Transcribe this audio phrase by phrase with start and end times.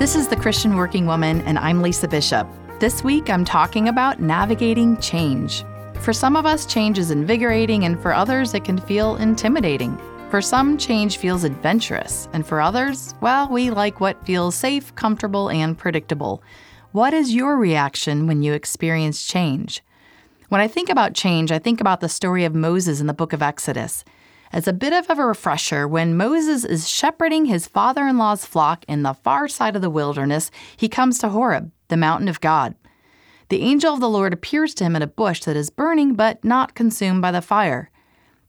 [0.00, 2.48] This is The Christian Working Woman, and I'm Lisa Bishop.
[2.78, 5.62] This week, I'm talking about navigating change.
[5.96, 10.00] For some of us, change is invigorating, and for others, it can feel intimidating.
[10.30, 15.50] For some, change feels adventurous, and for others, well, we like what feels safe, comfortable,
[15.50, 16.42] and predictable.
[16.92, 19.82] What is your reaction when you experience change?
[20.48, 23.34] When I think about change, I think about the story of Moses in the book
[23.34, 24.02] of Exodus.
[24.52, 28.84] As a bit of a refresher, when Moses is shepherding his father in law's flock
[28.88, 32.74] in the far side of the wilderness, he comes to Horeb, the mountain of God.
[33.48, 36.44] The angel of the Lord appears to him in a bush that is burning but
[36.44, 37.90] not consumed by the fire.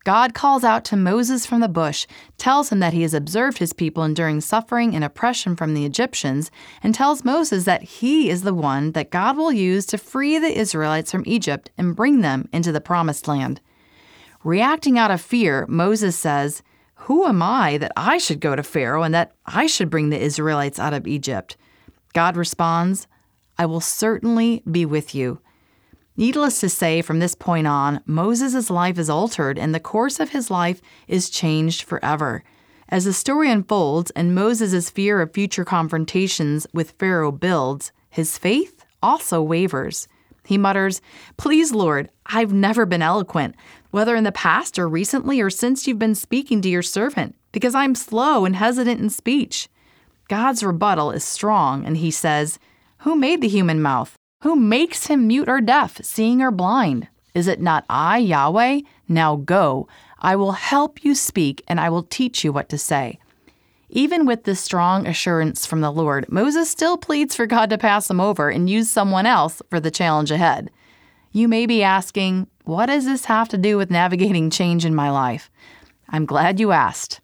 [0.04, 2.08] God calls out to Moses from the bush,
[2.40, 6.50] tells him that he has observed his people enduring suffering and oppression from the Egyptians,
[6.82, 10.58] and tells Moses that he is the one that God will use to free the
[10.58, 13.62] Israelites from Egypt and bring them into the promised land.
[14.44, 16.64] Reacting out of fear, Moses says,
[16.96, 20.20] Who am I that I should go to Pharaoh and that I should bring the
[20.20, 21.58] Israelites out of Egypt?
[22.14, 23.08] God responds,
[23.58, 25.40] I will certainly be with you.
[26.18, 30.32] Needless to say, from this point on, Moses' life is altered and the course of
[30.32, 32.44] his life is changed forever.
[32.90, 38.84] As the story unfolds and Moses' fear of future confrontations with Pharaoh builds, his faith
[39.02, 40.08] also wavers.
[40.46, 41.02] He mutters,
[41.38, 43.56] Please, Lord, I've never been eloquent,
[43.92, 47.76] whether in the past or recently or since you've been speaking to your servant, because
[47.76, 49.70] I'm slow and hesitant in speech.
[50.28, 52.58] God's rebuttal is strong, and he says,
[53.00, 54.16] Who made the human mouth?
[54.44, 57.08] Who makes him mute or deaf, seeing or blind?
[57.34, 58.82] Is it not I, Yahweh?
[59.08, 59.88] Now go.
[60.20, 63.20] I will help you speak, and I will teach you what to say.
[63.94, 68.10] Even with this strong assurance from the Lord, Moses still pleads for God to pass
[68.10, 70.72] him over and use someone else for the challenge ahead.
[71.34, 75.12] You may be asking, what does this have to do with navigating change in my
[75.12, 75.52] life?
[76.08, 77.20] I'm glad you asked.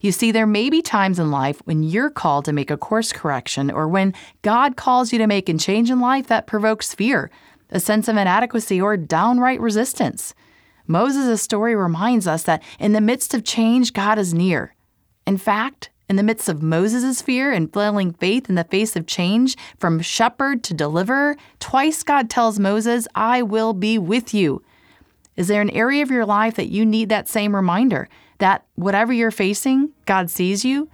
[0.00, 3.12] You see, there may be times in life when you're called to make a course
[3.12, 7.30] correction or when God calls you to make a change in life that provokes fear,
[7.68, 10.32] a sense of inadequacy, or downright resistance.
[10.86, 14.74] Moses' story reminds us that in the midst of change, God is near.
[15.26, 19.06] In fact, in the midst of Moses' fear and flailing faith in the face of
[19.06, 24.62] change, from shepherd to deliverer, twice God tells Moses, I will be with you.
[25.36, 28.08] Is there an area of your life that you need that same reminder?
[28.38, 30.88] that whatever you're facing, God sees you.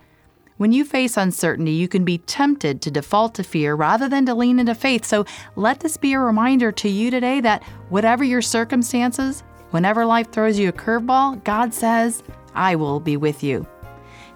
[0.59, 4.35] When you face uncertainty, you can be tempted to default to fear rather than to
[4.35, 5.05] lean into faith.
[5.05, 5.25] So
[5.57, 10.59] let this be a reminder to you today that whatever your circumstances, whenever life throws
[10.59, 12.23] you a curveball, God says,
[12.55, 13.67] I will be with you.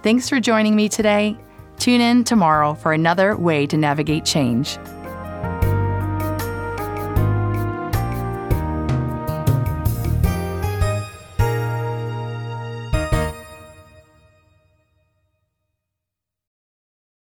[0.07, 1.37] Thanks for joining me today.
[1.81, 4.79] Tune in tomorrow for another way to navigate change.